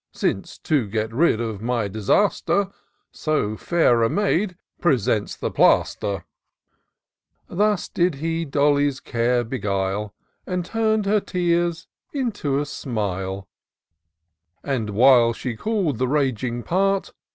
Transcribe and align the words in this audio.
Since, 0.13 0.57
to 0.57 0.87
get 0.87 1.13
rid 1.13 1.39
of 1.39 1.61
my 1.61 1.87
disaster. 1.87 2.69
So 3.11 3.55
fair 3.55 4.01
a 4.01 4.09
maid 4.09 4.57
presents 4.79 5.35
the 5.35 5.51
plaster." 5.51 6.25
Thus 7.47 7.87
did 7.87 8.15
he 8.15 8.43
Dolly's 8.43 8.99
care 8.99 9.43
beguile, 9.43 10.15
And 10.47 10.65
tum'd 10.65 11.05
her 11.05 11.19
tears 11.19 11.85
into 12.11 12.57
a 12.57 12.65
smile; 12.65 13.47
But, 14.63 14.89
while 14.89 15.33
she 15.33 15.55
cool'd 15.55 15.99
the 15.99 16.07
raging 16.07 16.63
part. 16.63 17.13